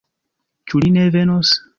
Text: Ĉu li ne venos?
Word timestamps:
Ĉu 0.71 0.81
li 0.85 0.89
ne 0.95 1.05
venos? 1.17 1.53